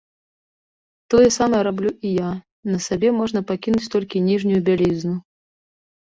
[1.13, 2.31] Тое самае раблю і я,
[2.75, 5.13] на сабе можна пакінуць толькі ніжнюю бялізну.